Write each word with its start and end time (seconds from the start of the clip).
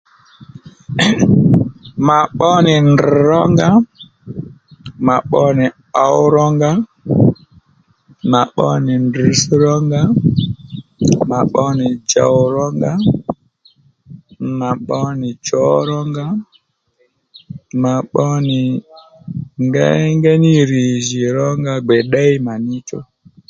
Mà 2.05 2.17
pbo 2.33 2.49
nì 2.65 2.75
ndrr̀ 2.89 3.19
rónga 3.29 3.69
mà 5.05 5.15
pbo 5.25 5.41
nì 5.57 5.65
ǒw 6.05 6.19
rónga 6.35 6.71
mà 8.31 8.41
pbo 8.51 8.65
nì 8.85 8.93
ndrrtsś 9.05 9.45
rónga 9.63 10.01
mà 11.29 11.39
pbo 11.49 11.63
nì 11.79 11.87
djòw 12.09 12.37
rónga 12.55 12.91
mà 14.59 14.69
pbo 14.81 14.99
nì 15.19 15.29
chǒ 15.47 15.63
rónga 15.89 16.25
mà 17.83 17.93
pbo 18.11 18.25
nì 18.47 18.59
ngéyngéy 19.69 20.37
ní 20.45 20.53
rì 20.71 20.85
jì 21.07 21.23
rónga 21.37 21.73
gbè 21.85 21.97
ddéy 22.05 22.33
mà 22.45 22.53
níchú 22.67 22.97